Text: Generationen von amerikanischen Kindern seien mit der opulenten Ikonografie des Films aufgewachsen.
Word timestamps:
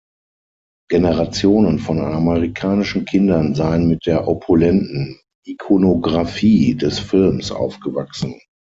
Generationen 0.89 1.77
von 1.77 1.99
amerikanischen 1.99 3.05
Kindern 3.05 3.53
seien 3.53 3.87
mit 3.87 4.07
der 4.07 4.27
opulenten 4.27 5.19
Ikonografie 5.45 6.73
des 6.73 6.97
Films 6.97 7.51
aufgewachsen. 7.51 8.41